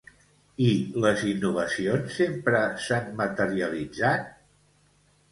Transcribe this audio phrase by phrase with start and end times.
[0.67, 0.67] I
[1.01, 4.33] les innovacions sempre s'han materialitzat?